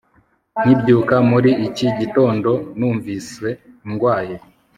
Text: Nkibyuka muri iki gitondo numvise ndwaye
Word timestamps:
Nkibyuka 0.63 1.15
muri 1.31 1.51
iki 1.67 1.87
gitondo 1.99 2.51
numvise 2.77 3.47
ndwaye 3.89 4.35